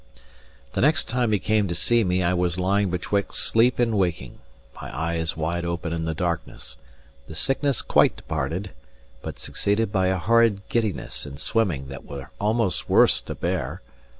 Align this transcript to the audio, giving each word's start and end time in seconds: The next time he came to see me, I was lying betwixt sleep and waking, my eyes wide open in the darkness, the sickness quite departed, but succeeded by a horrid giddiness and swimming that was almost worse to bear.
The 0.73 0.81
next 0.81 1.03
time 1.07 1.31
he 1.31 1.37
came 1.37 1.67
to 1.67 1.75
see 1.75 2.03
me, 2.03 2.23
I 2.23 2.33
was 2.33 2.57
lying 2.57 2.89
betwixt 2.89 3.39
sleep 3.39 3.77
and 3.77 3.95
waking, 3.95 4.39
my 4.81 4.89
eyes 4.99 5.37
wide 5.37 5.63
open 5.63 5.93
in 5.93 6.05
the 6.05 6.15
darkness, 6.15 6.75
the 7.27 7.35
sickness 7.35 7.83
quite 7.83 8.15
departed, 8.17 8.71
but 9.21 9.37
succeeded 9.37 9.91
by 9.91 10.07
a 10.07 10.17
horrid 10.17 10.67
giddiness 10.69 11.27
and 11.27 11.39
swimming 11.39 11.87
that 11.89 12.03
was 12.03 12.25
almost 12.39 12.89
worse 12.89 13.21
to 13.21 13.35
bear. 13.35 13.83